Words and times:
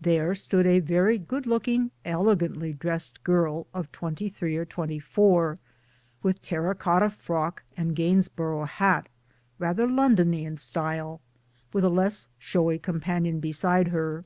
There 0.00 0.34
stood 0.34 0.66
a 0.66 0.78
very 0.80 1.18
good 1.18 1.44
looking 1.46 1.90
elegantly 2.06 2.72
dressed 2.72 3.22
girl 3.22 3.66
of 3.74 3.92
twenty 3.92 4.30
three 4.30 4.56
or 4.56 4.64
twenty 4.64 4.98
four, 4.98 5.58
with 6.22 6.40
terracotta 6.40 7.10
frock 7.10 7.62
and 7.76 7.94
gainsborough 7.94 8.64
hat, 8.64 9.10
rather 9.58 9.86
Londony 9.86 10.44
in 10.46 10.56
style; 10.56 11.20
with 11.74 11.84
a 11.84 11.90
less 11.90 12.28
showy 12.38 12.78
companion 12.78 13.40
beside 13.40 13.88
her. 13.88 14.24